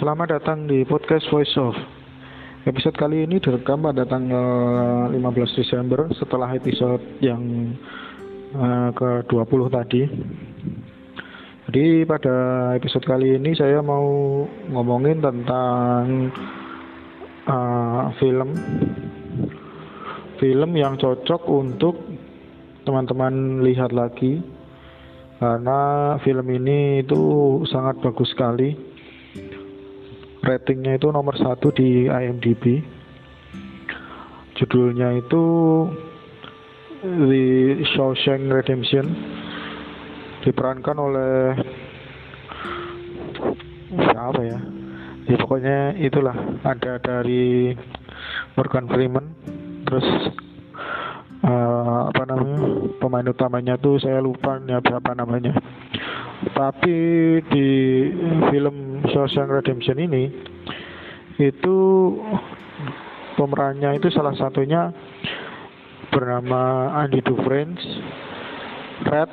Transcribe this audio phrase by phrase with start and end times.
[0.00, 1.76] Selamat datang di podcast Voice of.
[2.64, 7.76] Episode kali ini direkam pada tanggal 15 Desember setelah episode yang
[8.56, 10.08] uh, ke-20 tadi.
[11.68, 12.36] Jadi pada
[12.80, 14.08] episode kali ini saya mau
[14.72, 16.32] ngomongin tentang
[17.44, 18.56] uh, film
[20.40, 22.00] film yang cocok untuk
[22.88, 24.40] teman-teman lihat lagi
[25.36, 27.20] karena film ini itu
[27.68, 28.89] sangat bagus sekali
[30.40, 32.80] ratingnya itu nomor satu di IMDb
[34.60, 35.44] judulnya itu
[37.00, 39.08] The Shawshank Redemption.
[40.44, 41.56] Diperankan oleh
[43.88, 44.60] siapa ya?
[45.24, 46.36] Ya pokoknya itulah.
[46.60, 47.72] Ada dari
[48.52, 49.32] Morgan Freeman.
[49.88, 50.04] Terus
[51.40, 52.60] uh, apa namanya?
[53.00, 55.56] Pemain utamanya tuh saya lupa ya berapa namanya
[56.40, 56.96] tapi
[57.52, 57.68] di
[58.48, 60.32] film Shawshank Redemption ini
[61.36, 61.76] itu
[63.36, 64.92] pemerannya itu salah satunya
[66.08, 67.76] bernama Andy Dufresne,
[69.04, 69.30] Red,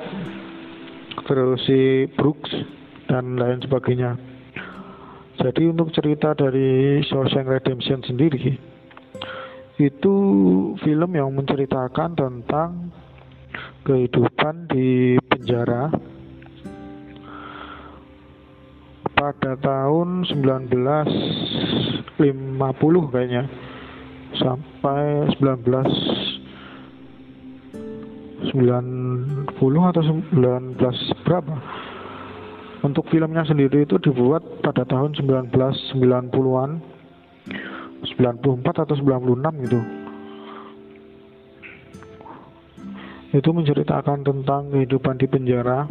[1.28, 2.52] terus si Brooks
[3.08, 4.16] dan lain sebagainya.
[5.38, 8.58] Jadi untuk cerita dari Shawshank Redemption sendiri
[9.78, 10.16] itu
[10.82, 12.90] film yang menceritakan tentang
[13.86, 15.94] kehidupan di penjara
[19.18, 22.22] pada tahun 1950
[23.10, 23.50] kayaknya.
[24.38, 25.74] Sampai 19
[28.54, 29.50] 90
[29.90, 30.78] atau 19
[31.26, 31.56] berapa?
[32.86, 36.72] Untuk filmnya sendiri itu dibuat pada tahun 1990-an
[38.06, 39.82] 94 atau 96 gitu.
[43.36, 45.90] Itu menceritakan tentang kehidupan di penjara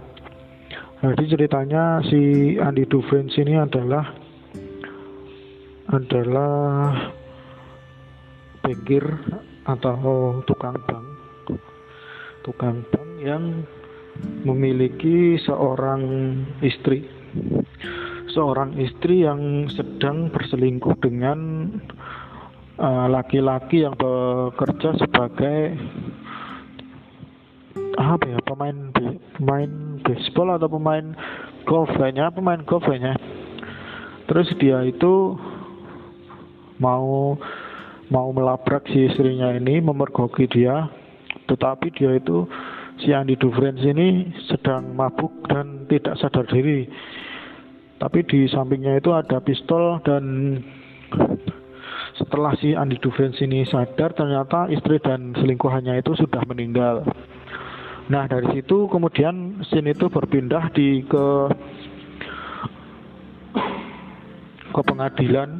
[0.96, 4.16] jadi ceritanya si Andy Dufresne ini adalah
[5.92, 6.96] adalah
[8.64, 9.04] bankir
[9.68, 11.06] atau tukang bank.
[12.40, 13.44] Tukang bank yang
[14.48, 16.02] memiliki seorang
[16.64, 17.04] istri.
[18.32, 21.68] Seorang istri yang sedang berselingkuh dengan
[22.80, 25.76] uh, laki-laki uh, yang bekerja sebagai
[27.96, 28.38] apa ya?
[28.44, 28.76] Pemain
[29.36, 29.70] pemain
[30.04, 31.16] baseball atau pemain
[31.66, 33.18] golf kayaknya pemain golf kayaknya
[34.26, 35.38] terus dia itu
[36.82, 37.38] mau
[38.10, 40.90] mau melabrak si istrinya ini memergoki dia.
[41.46, 42.46] Tetapi dia itu
[42.98, 46.90] si Andy Dufresne ini sedang mabuk dan tidak sadar diri.
[47.96, 50.58] Tapi di sampingnya itu ada pistol dan
[52.18, 57.06] setelah si Andy Dufresne ini sadar ternyata istri dan selingkuhannya itu sudah meninggal
[58.06, 61.26] Nah dari situ kemudian scene itu berpindah di ke
[64.70, 65.58] ke pengadilan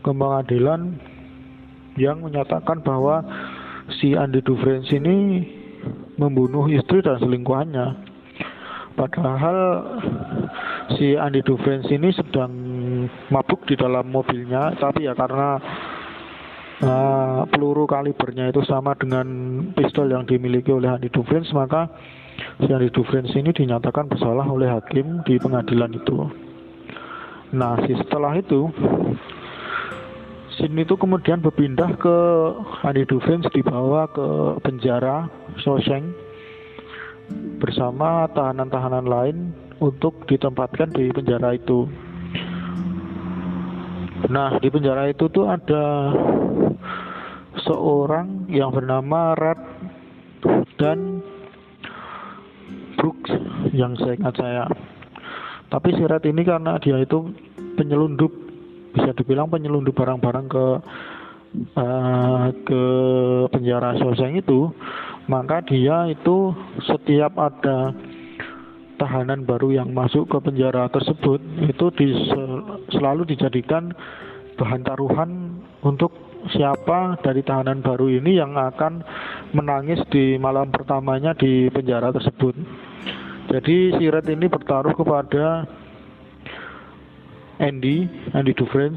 [0.00, 0.94] ke pengadilan
[1.98, 3.20] yang menyatakan bahwa
[3.98, 5.16] si Andy Dufresne ini
[6.16, 8.08] membunuh istri dan selingkuhannya.
[8.94, 9.58] Padahal
[10.94, 12.52] si Andy Dufresne ini sedang
[13.32, 15.56] mabuk di dalam mobilnya, tapi ya karena
[16.84, 19.26] uh, peluru kalibernya itu sama dengan
[19.72, 21.88] pistol yang dimiliki oleh Andi Dufresne maka
[22.60, 26.28] si Andi Dufresne ini dinyatakan bersalah oleh hakim di pengadilan itu
[27.50, 28.70] nah setelah itu
[30.60, 32.16] Sin itu kemudian berpindah ke
[32.84, 35.24] Andi Dufresne dibawa ke penjara
[35.56, 36.04] Shawshank
[37.56, 39.36] bersama tahanan-tahanan lain
[39.80, 41.88] untuk ditempatkan di penjara itu.
[44.28, 46.12] Nah, di penjara itu tuh ada
[47.70, 49.60] seorang yang bernama Red
[50.74, 51.22] dan
[52.98, 53.30] Brooks
[53.70, 54.64] yang saya ingat saya.
[55.70, 57.30] Tapi si Red ini karena dia itu
[57.78, 58.34] penyelundup,
[58.90, 60.66] bisa dibilang penyelundup barang-barang ke
[61.78, 62.82] uh, ke
[63.54, 64.74] penjara Soseng itu,
[65.30, 66.50] maka dia itu
[66.82, 67.94] setiap ada
[68.98, 71.38] tahanan baru yang masuk ke penjara tersebut
[71.70, 72.06] itu di,
[72.92, 73.94] selalu dijadikan
[74.58, 75.30] bahan taruhan
[75.86, 79.04] untuk siapa dari tahanan baru ini yang akan
[79.52, 82.56] menangis di malam pertamanya di penjara tersebut.
[83.50, 85.66] Jadi si Red ini bertaruh kepada
[87.60, 88.96] Andy, Andy Dufresne,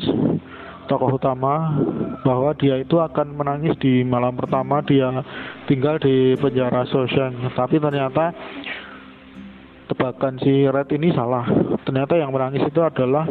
[0.88, 1.76] tokoh utama
[2.24, 5.26] bahwa dia itu akan menangis di malam pertama dia
[5.68, 7.58] tinggal di penjara Shawshank.
[7.58, 8.32] Tapi ternyata
[9.92, 11.44] tebakan si Red ini salah.
[11.84, 13.28] Ternyata yang menangis itu adalah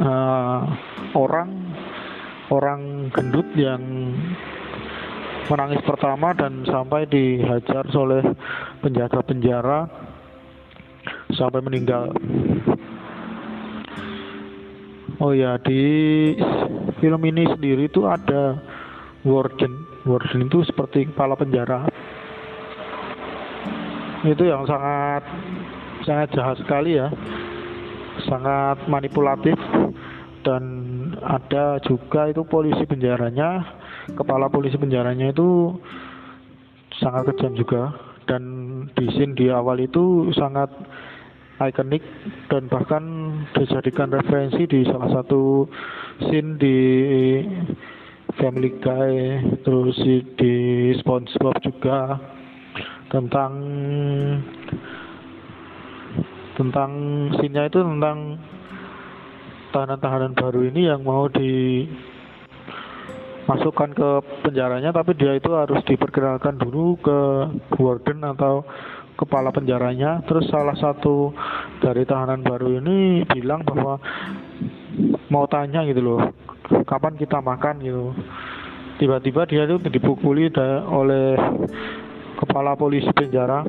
[0.00, 0.60] uh,
[1.18, 1.48] orang
[2.52, 3.80] orang gendut yang
[5.48, 8.20] menangis pertama dan sampai dihajar oleh
[8.84, 9.88] penjaga penjara
[11.32, 12.12] sampai meninggal.
[15.22, 15.82] oh ya di
[17.00, 18.60] film ini sendiri itu ada
[19.24, 19.72] warden.
[20.02, 21.86] Warden itu seperti kepala penjara.
[24.26, 25.22] Itu yang sangat
[26.06, 27.08] sangat jahat sekali ya.
[28.26, 29.56] Sangat manipulatif
[30.42, 30.64] dan
[31.22, 33.62] ada juga itu polisi penjaranya.
[34.14, 35.78] Kepala polisi penjaranya itu
[36.98, 37.94] sangat kejam juga.
[38.26, 38.42] Dan
[38.94, 40.70] di scene di awal itu sangat
[41.58, 42.02] ikonik
[42.50, 43.04] dan bahkan
[43.54, 45.66] dijadikan referensi di salah satu
[46.26, 46.78] scene di
[48.40, 49.14] Family Guy
[49.62, 49.98] terus
[50.40, 50.54] di
[51.02, 52.18] SpongeBob juga
[53.12, 53.52] tentang
[56.56, 56.90] tentang
[57.36, 58.40] scene itu tentang
[59.72, 61.90] tahanan-tahanan baru ini yang mau dimasukkan
[63.96, 64.10] ke
[64.44, 67.48] penjaranya tapi dia itu harus diperkenalkan dulu ke
[67.80, 68.62] warden atau
[69.16, 70.20] kepala penjaranya.
[70.28, 71.32] Terus salah satu
[71.80, 73.96] dari tahanan baru ini bilang bahwa
[75.32, 76.20] mau tanya gitu loh
[76.84, 78.14] kapan kita makan gitu.
[79.00, 80.52] Tiba-tiba dia itu dipukuli
[80.86, 81.34] oleh
[82.38, 83.66] kepala polisi penjara.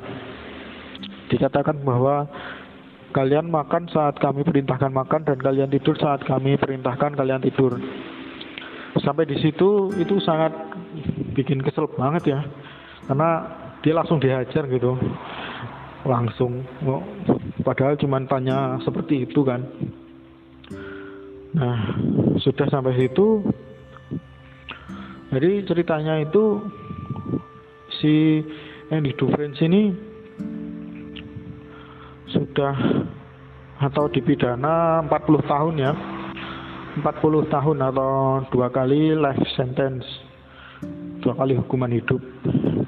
[1.31, 2.29] Dikatakan bahwa
[3.13, 7.77] Kalian makan saat kami perintahkan makan dan kalian tidur saat kami perintahkan kalian tidur.
[9.05, 10.49] Sampai di situ itu sangat
[11.37, 12.39] bikin kesel banget ya.
[13.05, 13.45] Karena
[13.85, 14.97] dia langsung dihajar gitu.
[16.09, 16.65] Langsung.
[17.61, 19.61] Padahal cuma tanya seperti itu kan.
[21.53, 22.01] Nah,
[22.41, 23.45] sudah sampai situ.
[25.29, 26.65] Jadi ceritanya itu
[28.01, 28.41] si
[28.89, 29.83] Andy Dufresne ini
[32.29, 32.73] sudah
[33.83, 35.91] atau dipidana 40 tahun ya.
[36.93, 38.11] 40 tahun atau
[38.53, 40.05] dua kali life sentence.
[41.19, 42.21] Dua kali hukuman hidup.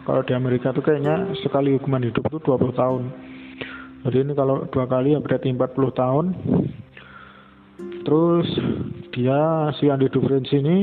[0.06, 3.04] Kalau di Amerika itu kayaknya sekali hukuman hidup itu 20 tahun.
[4.06, 6.26] Jadi ini kalau dua kali ya berarti 40 tahun.
[8.06, 8.48] Terus
[9.12, 10.78] dia si Andy Dufresne ini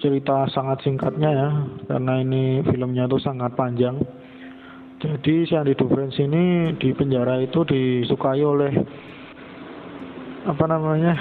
[0.00, 1.48] cerita sangat singkatnya ya.
[1.84, 4.00] Karena ini filmnya tuh sangat panjang.
[5.04, 6.44] Jadi si Andi Dufresne ini
[6.80, 8.72] di penjara itu disukai oleh
[10.44, 11.14] apa namanya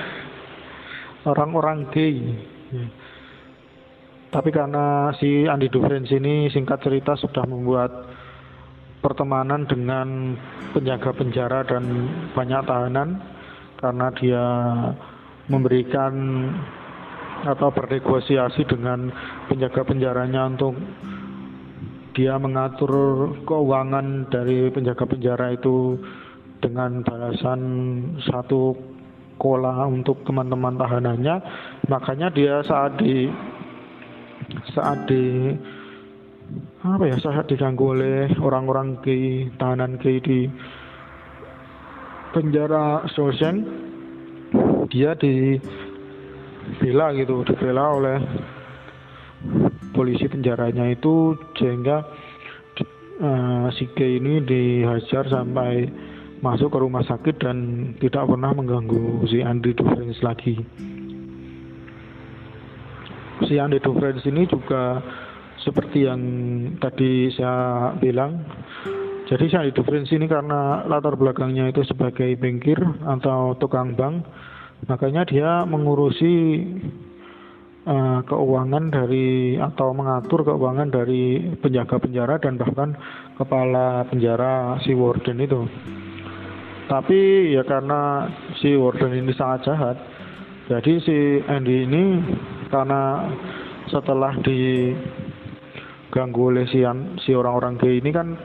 [1.24, 2.20] orang-orang gay.
[4.34, 7.92] Tapi karena si Andi Dufresne ini singkat cerita sudah membuat
[9.00, 10.34] pertemanan dengan
[10.74, 11.84] penjaga penjara dan
[12.34, 13.10] banyak tahanan
[13.78, 14.46] karena dia
[15.52, 16.14] memberikan
[17.44, 19.12] atau bernegosiasi dengan
[19.52, 20.80] penjaga penjaranya untuk
[22.16, 22.92] dia mengatur
[23.44, 26.00] keuangan dari penjaga penjara itu
[26.64, 27.60] dengan balasan
[28.24, 28.93] satu
[29.44, 31.36] kola untuk teman-teman tahanannya
[31.92, 33.28] makanya dia saat di
[34.72, 35.52] saat di
[36.84, 40.48] apa ya saat diganggu oleh orang-orang ke tahanan ke di
[42.32, 43.68] penjara Shawshank
[44.92, 48.20] dia dibela gitu dibela oleh
[49.94, 52.04] polisi penjaranya itu sehingga
[53.22, 55.88] uh, si G ini dihajar sampai
[56.44, 57.58] masuk ke rumah sakit dan
[58.04, 60.60] tidak pernah mengganggu si Andri Dufresne lagi.
[63.48, 65.00] Si Andri Dufresne ini juga
[65.64, 66.22] seperti yang
[66.84, 68.44] tadi saya bilang,
[69.32, 72.76] jadi si Andri Dufresne ini karena latar belakangnya itu sebagai bankir
[73.08, 74.28] atau tukang bank,
[74.92, 76.60] makanya dia mengurusi
[77.88, 83.00] uh, keuangan dari atau mengatur keuangan dari penjaga penjara dan bahkan
[83.40, 85.64] kepala penjara si warden itu.
[86.88, 88.28] Tapi ya karena
[88.60, 89.98] si warden ini sangat jahat,
[90.68, 92.04] jadi si Andy ini
[92.68, 93.28] karena
[93.92, 96.84] setelah diganggu oleh si,
[97.24, 98.36] si orang-orang gay ini kan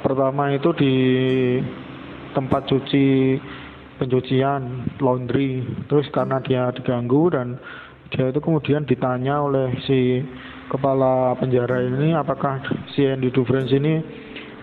[0.00, 0.94] pertama itu di
[2.32, 3.36] tempat cuci
[3.98, 5.60] pencucian laundry
[5.90, 7.58] terus karena dia diganggu dan
[8.08, 10.22] dia itu kemudian ditanya oleh si
[10.70, 12.62] kepala penjara ini apakah
[12.94, 13.94] si Andy Dufresne ini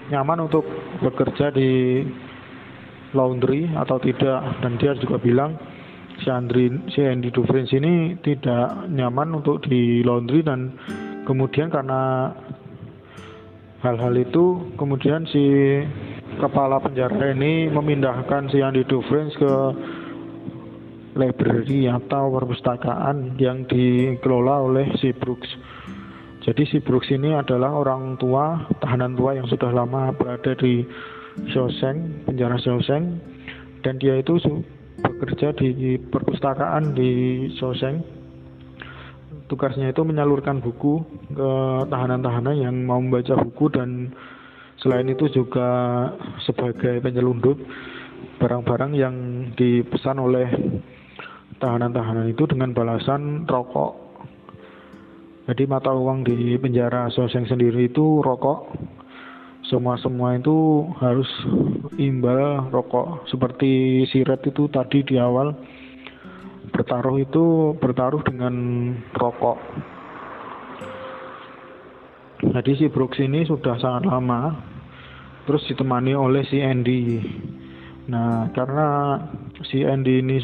[0.09, 0.65] nyaman untuk
[1.03, 2.01] bekerja di
[3.13, 5.59] laundry atau tidak dan dia juga bilang
[6.23, 10.73] si Andri si Andy Dufresne ini tidak nyaman untuk di laundry dan
[11.27, 12.31] kemudian karena
[13.83, 15.45] hal-hal itu kemudian si
[16.39, 19.53] kepala penjara ini memindahkan si Andy Dufresne ke
[21.15, 25.47] library atau perpustakaan yang dikelola oleh si Brooks.
[26.43, 30.85] Jadi si Brooks ini adalah orang tua, tahanan tua yang sudah lama berada di
[31.51, 33.05] Shawshank, penjara Shawshank,
[33.83, 34.39] dan dia itu
[35.03, 37.11] bekerja di perpustakaan di
[37.59, 38.01] Shawshank.
[39.45, 41.51] Tugasnya itu menyalurkan buku ke
[41.91, 44.09] tahanan-tahanan yang mau membaca buku dan
[44.81, 46.09] selain itu juga
[46.41, 47.53] sebagai penyelundup
[48.41, 49.15] barang-barang yang
[49.53, 50.49] dipesan oleh
[51.61, 54.05] tahanan-tahanan itu dengan balasan rokok.
[55.45, 58.73] Jadi mata uang di penjara Soseng sendiri itu rokok.
[59.65, 61.27] Semua-semua itu harus
[61.97, 63.25] imbal rokok.
[63.29, 65.57] Seperti siret itu tadi di awal
[66.69, 68.53] bertaruh itu bertaruh dengan
[69.17, 69.57] rokok.
[72.45, 74.53] Jadi si Brooks ini sudah sangat lama
[75.49, 77.21] terus ditemani oleh si Andy.
[78.05, 79.17] Nah, karena
[79.65, 80.37] si Andy ini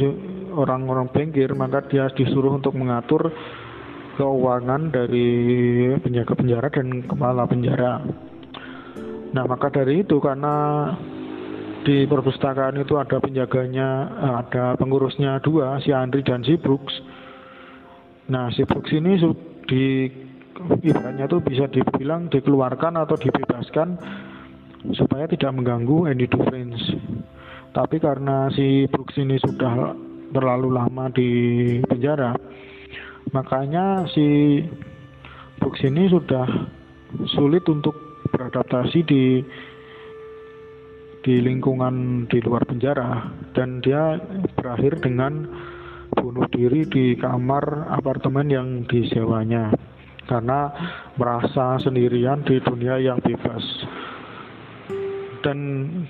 [0.49, 3.29] orang-orang bengkir, maka dia disuruh untuk mengatur
[4.17, 5.29] keuangan dari
[6.01, 8.01] penjaga penjara dan kepala penjara.
[9.31, 10.87] Nah, maka dari itu karena
[11.81, 13.89] di perpustakaan itu ada penjaganya,
[14.43, 16.93] ada pengurusnya dua, si Andri dan si Brooks.
[18.27, 19.17] Nah, si Brooks ini
[19.65, 20.11] di
[20.83, 23.97] ibaratnya itu bisa dibilang dikeluarkan atau dibebaskan
[24.93, 26.77] supaya tidak mengganggu Andy Dufresne.
[27.71, 29.95] Tapi karena si Brooks ini sudah
[30.35, 31.29] terlalu lama di
[31.87, 32.35] penjara,
[33.31, 34.59] makanya si
[35.55, 36.45] Brooks ini sudah
[37.31, 38.10] sulit untuk
[38.41, 39.45] beradaptasi di
[41.21, 43.29] di lingkungan di luar penjara.
[43.53, 44.17] Dan dia
[44.57, 45.45] berakhir dengan
[46.17, 49.69] bunuh diri di kamar apartemen yang disewanya.
[50.25, 50.73] Karena
[51.21, 53.61] merasa sendirian di dunia yang bebas.
[55.45, 55.57] Dan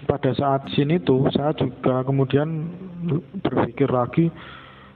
[0.08, 2.68] pada saat sini tuh saya juga kemudian
[3.44, 4.28] berpikir lagi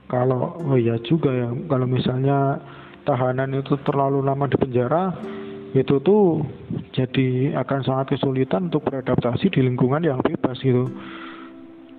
[0.06, 2.60] kalau oh ya juga ya kalau misalnya
[3.08, 5.10] tahanan itu terlalu lama di penjara
[5.74, 6.44] itu tuh
[6.94, 10.86] jadi akan sangat kesulitan untuk beradaptasi di lingkungan yang bebas gitu.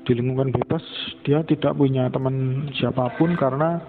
[0.07, 0.83] Di lingkungan bebas
[1.27, 3.83] dia tidak punya teman siapa pun karena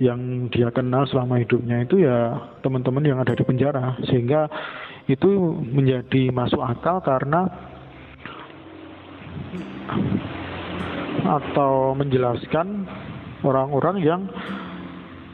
[0.00, 2.32] yang dia kenal selama hidupnya itu ya
[2.64, 4.00] teman-teman yang ada di penjara.
[4.08, 4.48] Sehingga
[5.04, 7.44] itu menjadi masuk akal karena
[11.20, 12.88] atau menjelaskan
[13.44, 14.22] orang-orang yang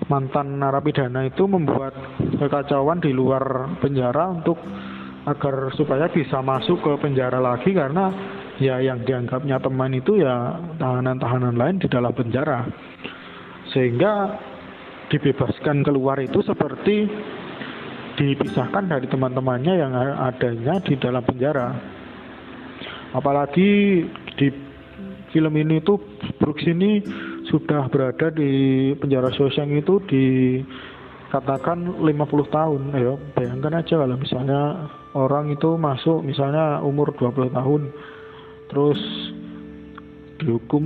[0.06, 1.94] mantan narapidana itu membuat
[2.38, 4.58] kekacauan di luar penjara untuk
[5.26, 8.14] agar supaya bisa masuk ke penjara lagi karena
[8.62, 12.62] ya yang dianggapnya teman itu ya tahanan-tahanan lain di dalam penjara.
[13.75, 14.38] Sehingga
[15.10, 17.10] dibebaskan keluar itu seperti
[18.16, 21.75] dipisahkan dari teman-temannya yang adanya di dalam penjara.
[23.12, 24.02] Apalagi
[24.38, 24.48] di
[25.34, 26.00] film ini tuh
[26.38, 27.02] Brooks ini
[27.46, 30.24] sudah berada di penjara Shawshank itu di
[31.30, 32.10] katakan 50
[32.50, 32.80] tahun.
[32.94, 37.82] Ya bayangkan aja kalau misalnya orang itu masuk misalnya umur 20 tahun
[38.66, 39.00] terus
[40.42, 40.84] dihukum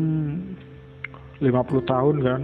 [1.41, 2.43] 50 tahun kan.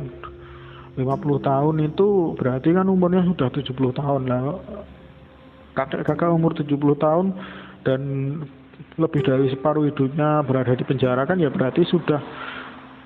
[0.96, 1.04] 50
[1.44, 2.08] tahun itu
[2.40, 4.56] berarti kan umurnya sudah 70 tahun lah.
[5.76, 7.26] Kakak-kakak umur 70 tahun
[7.84, 8.00] dan
[8.96, 12.20] lebih dari separuh hidupnya berada di penjara kan ya berarti sudah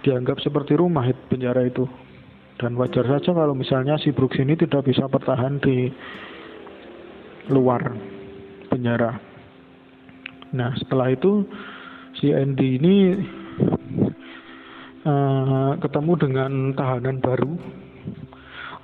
[0.00, 1.84] dianggap seperti rumah penjara itu
[2.60, 5.88] dan wajar saja kalau misalnya si Brooks ini tidak bisa bertahan di
[7.48, 7.80] luar
[8.68, 9.16] penjara.
[10.52, 11.48] Nah setelah itu
[12.20, 12.94] si Andy ini
[15.08, 17.52] uh, ketemu dengan tahanan baru,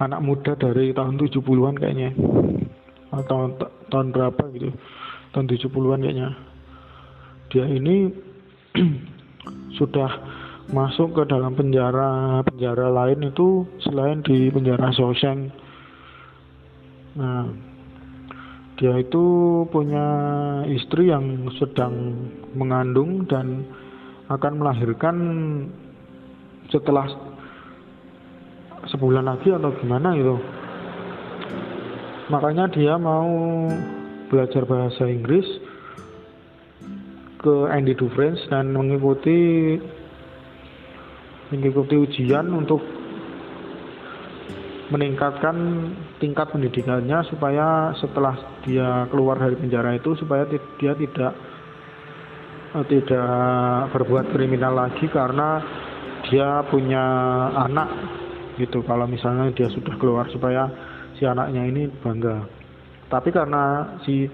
[0.00, 2.10] anak muda dari tahun 70-an kayaknya,
[3.12, 3.52] atau
[3.92, 4.72] tahun berapa gitu,
[5.36, 6.28] tahun 70-an kayaknya.
[7.52, 8.10] Dia ini
[9.78, 10.10] sudah
[10.66, 15.54] masuk ke dalam penjara penjara lain itu selain di penjara Shawshank.
[17.16, 17.46] Nah,
[18.76, 19.24] dia itu
[19.72, 20.06] punya
[20.68, 23.64] istri yang sedang mengandung dan
[24.26, 25.16] akan melahirkan
[26.68, 27.06] setelah
[28.90, 30.36] sebulan lagi atau gimana itu.
[32.26, 33.30] Makanya dia mau
[34.26, 35.46] belajar bahasa Inggris
[37.38, 39.78] ke Andy Dufresne dan mengikuti
[41.50, 42.82] mengikuti ujian untuk
[44.86, 45.56] meningkatkan
[46.22, 50.46] tingkat pendidikannya supaya setelah dia keluar dari penjara itu supaya
[50.78, 51.32] dia tidak
[52.74, 55.58] eh, tidak berbuat kriminal lagi karena
[56.30, 57.04] dia punya
[57.66, 57.88] anak
[58.62, 58.82] gitu.
[58.86, 60.70] Kalau misalnya dia sudah keluar supaya
[61.18, 62.46] si anaknya ini bangga.
[63.10, 64.26] Tapi karena si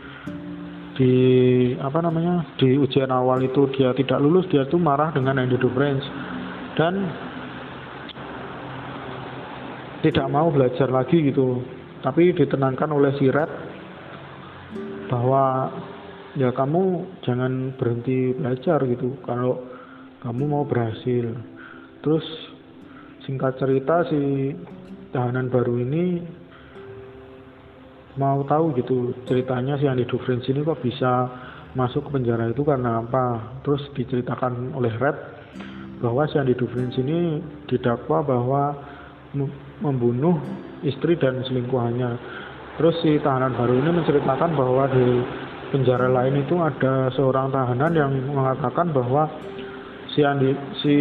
[0.92, 1.12] di
[1.80, 6.04] apa namanya di ujian awal itu dia tidak lulus dia tuh marah dengan Andy Dufresne
[6.76, 6.94] dan
[10.02, 11.62] tidak mau belajar lagi gitu.
[12.02, 13.50] Tapi ditenangkan oleh si Red
[15.06, 15.70] bahwa
[16.34, 19.14] ya kamu jangan berhenti belajar gitu.
[19.22, 19.62] Kalau
[20.26, 21.30] kamu mau berhasil.
[22.02, 22.26] Terus
[23.22, 24.50] singkat cerita si
[25.14, 26.18] tahanan baru ini
[28.18, 31.30] mau tahu gitu ceritanya si Andy Dufresne ini kok bisa
[31.72, 33.60] masuk ke penjara itu karena apa.
[33.62, 35.16] Terus diceritakan oleh Red
[36.02, 37.38] bahwa si Andi Dufrins ini
[37.70, 38.62] didakwa bahwa
[39.80, 40.36] membunuh
[40.82, 42.10] istri dan selingkuhannya.
[42.76, 45.06] Terus si tahanan baru ini menceritakan bahwa di
[45.70, 49.30] penjara lain itu ada seorang tahanan yang mengatakan bahwa
[50.12, 50.96] si Andi, si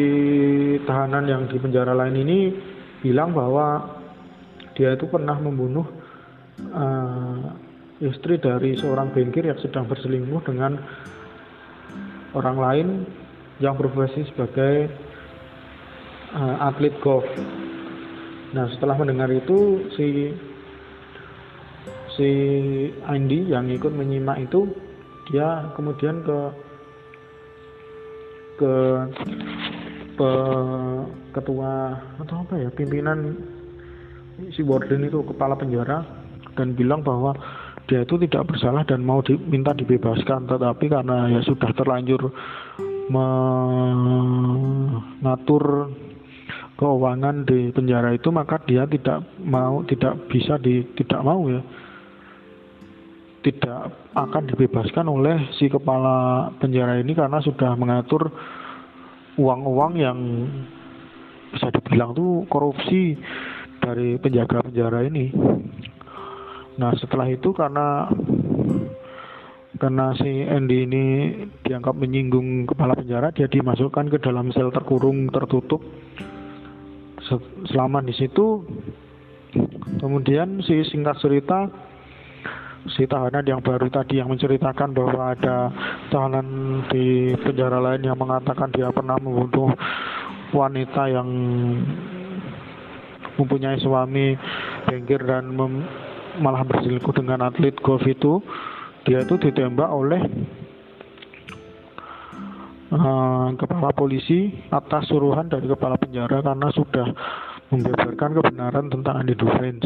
[0.86, 2.40] tahanan yang di penjara lain ini
[3.02, 4.00] bilang bahwa
[4.78, 5.84] dia itu pernah membunuh
[6.72, 7.52] uh,
[8.00, 10.80] istri dari seorang bankir yang sedang berselingkuh dengan
[12.32, 12.88] orang lain
[13.62, 14.90] yang berprofesi sebagai
[16.34, 17.24] uh, atlet golf.
[18.52, 20.36] Nah setelah mendengar itu si
[22.18, 22.30] si
[23.08, 24.68] Andy yang ikut menyimak itu
[25.32, 26.40] dia kemudian ke
[28.60, 28.74] ke
[30.20, 30.32] ke
[31.32, 33.40] ketua atau apa ya pimpinan
[34.52, 36.04] si warden itu kepala penjara
[36.60, 37.32] dan bilang bahwa
[37.88, 42.30] dia itu tidak bersalah dan mau diminta dibebaskan tetapi karena ya sudah terlanjur
[45.22, 45.64] mengatur
[46.80, 51.62] keuangan di penjara itu maka dia tidak mau tidak bisa di tidak mau ya
[53.42, 58.30] tidak akan dibebaskan oleh si kepala penjara ini karena sudah mengatur
[59.38, 60.18] uang-uang yang
[61.52, 63.18] bisa dibilang tuh korupsi
[63.82, 65.34] dari penjaga penjara ini.
[66.78, 68.08] Nah setelah itu karena
[69.82, 71.06] karena si Andy ini
[71.66, 75.82] dianggap menyinggung kepala penjara, dia dimasukkan ke dalam sel terkurung tertutup.
[77.66, 78.62] Selama di situ,
[79.98, 81.66] kemudian si singkat cerita,
[82.94, 85.74] si tahanan yang baru tadi yang menceritakan bahwa ada
[86.14, 86.46] tahanan
[86.94, 89.74] di penjara lain yang mengatakan dia pernah membunuh
[90.54, 91.26] wanita yang
[93.34, 94.38] mempunyai suami
[94.86, 95.58] bengkir dan
[96.38, 98.46] malah berselingkuh dengan atlet golf itu
[99.08, 100.22] dia itu ditembak oleh
[102.94, 107.08] uh, kepala polisi atas suruhan dari kepala penjara karena sudah
[107.72, 109.82] membeberkan kebenaran tentang Andy Dufresne.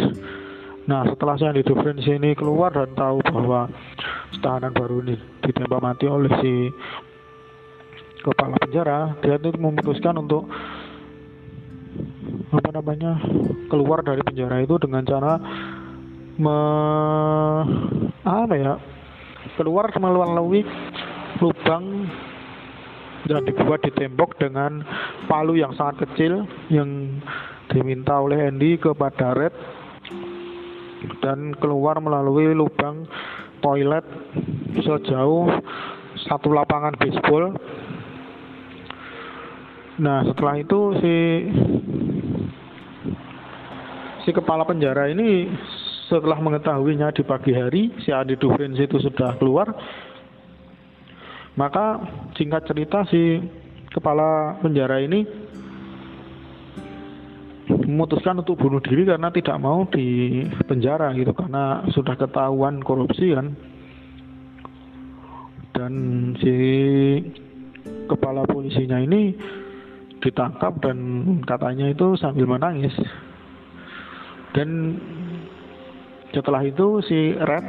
[0.86, 3.70] Nah setelah si Andy Dufresne ini keluar dan tahu bahwa
[4.42, 6.54] tahanan baru ini ditembak mati oleh si
[8.26, 10.50] kepala penjara, dia itu memutuskan untuk
[12.50, 13.22] apa namanya
[13.70, 15.38] keluar dari penjara itu dengan cara
[16.42, 16.58] me,
[18.26, 18.74] apa ya
[19.56, 20.62] keluar melalui
[21.40, 22.08] lubang
[23.26, 24.86] yang dibuat di tembok dengan
[25.26, 27.20] palu yang sangat kecil yang
[27.74, 29.56] diminta oleh Andy kepada Red
[31.26, 33.10] dan keluar melalui lubang
[33.66, 34.06] toilet
[34.78, 35.50] sejauh
[36.30, 37.58] satu lapangan baseball.
[39.96, 41.16] Nah setelah itu si
[44.28, 45.50] si kepala penjara ini
[46.06, 49.74] setelah mengetahuinya di pagi hari si Adi Dufrins itu sudah keluar
[51.56, 52.04] maka
[52.36, 53.40] singkat cerita si
[53.96, 55.24] kepala penjara ini
[57.66, 63.56] memutuskan untuk bunuh diri karena tidak mau di penjara gitu karena sudah ketahuan korupsi kan.
[65.76, 65.94] Dan
[66.40, 66.56] si
[68.08, 69.36] kepala polisinya ini
[70.24, 70.98] ditangkap dan
[71.44, 72.94] katanya itu sambil menangis.
[74.56, 75.00] Dan
[76.36, 77.66] setelah itu si Red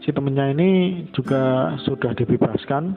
[0.00, 0.70] si temennya ini
[1.12, 2.96] juga sudah dibebaskan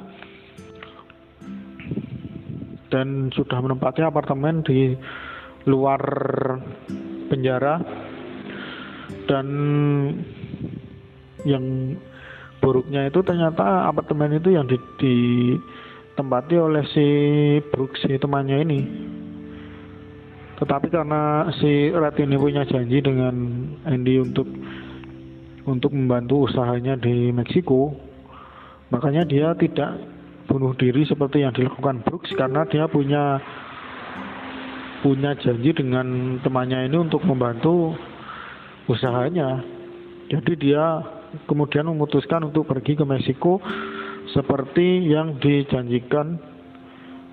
[2.88, 4.96] dan sudah menempati apartemen di
[5.68, 6.00] luar
[7.28, 7.84] penjara.
[9.28, 9.48] Dan
[11.44, 11.96] yang
[12.64, 17.08] buruknya itu ternyata apartemen itu yang ditempati oleh si
[17.72, 18.80] Brooks si temannya ini.
[20.58, 23.36] Tetapi karena si Red ini punya janji dengan
[23.86, 24.48] Andy untuk
[25.68, 27.92] untuk membantu usahanya di Meksiko,
[28.88, 30.00] makanya dia tidak
[30.48, 33.38] bunuh diri seperti yang dilakukan Brooks karena dia punya
[35.04, 37.94] punya janji dengan temannya ini untuk membantu
[38.88, 39.62] usahanya.
[40.32, 41.04] Jadi dia
[41.46, 43.60] kemudian memutuskan untuk pergi ke Meksiko
[44.32, 46.40] seperti yang dijanjikan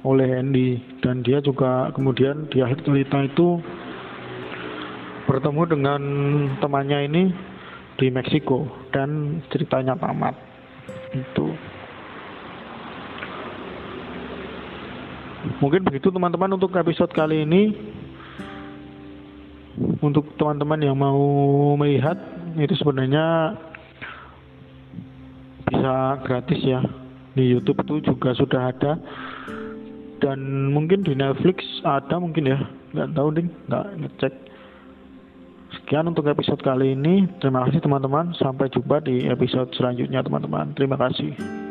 [0.04, 3.56] oleh Andy dan dia juga kemudian di akhir cerita itu
[5.24, 6.00] bertemu dengan
[6.60, 7.24] temannya ini
[7.98, 10.34] di Meksiko dan ceritanya tamat.
[11.14, 11.54] Itu.
[15.60, 17.62] Mungkin begitu teman-teman untuk episode kali ini.
[20.00, 21.18] Untuk teman-teman yang mau
[21.74, 22.16] melihat
[22.54, 23.58] itu sebenarnya
[25.66, 26.80] bisa gratis ya.
[27.34, 28.92] Di YouTube itu juga sudah ada.
[30.22, 32.58] Dan mungkin di Netflix ada mungkin ya.
[32.94, 33.48] Nggak tahu ding.
[33.68, 34.34] Nggak ngecek
[35.84, 37.28] sekian untuk episode kali ini.
[37.44, 38.32] Terima kasih teman-teman.
[38.40, 40.72] Sampai jumpa di episode selanjutnya teman-teman.
[40.72, 41.63] Terima kasih